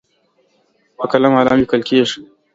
په 0.97 1.03
قلم 1.11 1.33
علم 1.39 1.55
لیکل 1.61 1.81
کېږي. 1.89 2.19